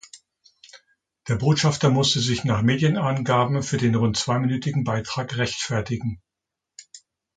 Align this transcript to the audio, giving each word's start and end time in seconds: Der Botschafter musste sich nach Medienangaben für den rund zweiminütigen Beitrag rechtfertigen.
Der 1.27 1.35
Botschafter 1.35 1.91
musste 1.91 2.19
sich 2.21 2.43
nach 2.43 2.63
Medienangaben 2.63 3.61
für 3.61 3.77
den 3.77 3.93
rund 3.93 4.17
zweiminütigen 4.17 4.83
Beitrag 4.83 5.37
rechtfertigen. 5.37 6.19